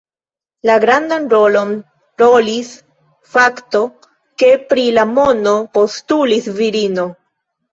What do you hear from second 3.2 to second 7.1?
fakto, ke pri la mono postulis virino.